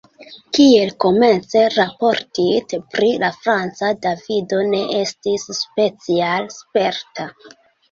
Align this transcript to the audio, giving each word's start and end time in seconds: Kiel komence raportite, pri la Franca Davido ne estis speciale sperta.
Kiel 0.57 0.93
komence 1.03 1.61
raportite, 1.73 2.79
pri 2.95 3.11
la 3.25 3.29
Franca 3.45 3.93
Davido 4.07 4.65
ne 4.73 4.81
estis 5.03 5.47
speciale 5.61 6.59
sperta. 6.59 7.31